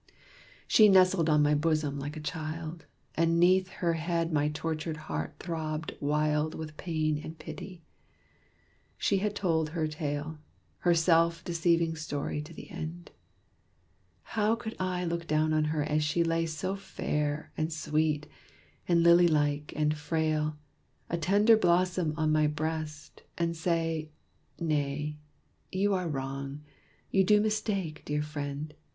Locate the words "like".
1.99-2.17, 19.27-19.71